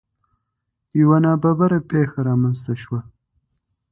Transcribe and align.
یو 0.99 1.11
نا 1.23 1.31
ببره 1.43 1.79
پېښه 1.91 2.19
رامنځ 2.27 2.57
ته 2.65 2.73
شوه. 2.81 2.99